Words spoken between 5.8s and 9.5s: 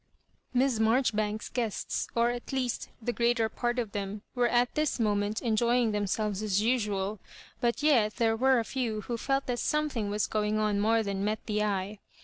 themselves as usual; but yet there were a few who felt